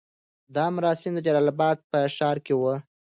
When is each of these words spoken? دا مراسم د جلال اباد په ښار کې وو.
دا 0.55 0.65
مراسم 0.75 1.11
د 1.15 1.19
جلال 1.25 1.47
اباد 1.53 1.77
په 1.91 1.99
ښار 2.15 2.37
کې 2.45 2.53
وو. 2.59 2.73